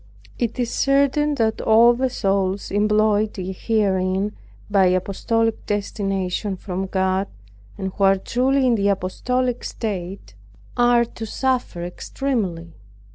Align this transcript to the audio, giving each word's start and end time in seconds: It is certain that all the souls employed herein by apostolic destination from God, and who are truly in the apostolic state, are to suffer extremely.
It 0.39 0.57
is 0.57 0.71
certain 0.71 1.35
that 1.35 1.61
all 1.61 1.93
the 1.93 2.09
souls 2.09 2.71
employed 2.71 3.37
herein 3.37 4.35
by 4.67 4.87
apostolic 4.87 5.63
destination 5.67 6.55
from 6.57 6.87
God, 6.87 7.27
and 7.77 7.93
who 7.93 8.03
are 8.05 8.17
truly 8.17 8.65
in 8.65 8.73
the 8.73 8.87
apostolic 8.87 9.63
state, 9.63 10.33
are 10.75 11.05
to 11.05 11.27
suffer 11.27 11.83
extremely. 11.83 12.73